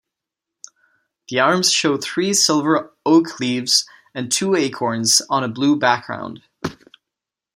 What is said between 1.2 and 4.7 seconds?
The arms show three silver oak leaves and two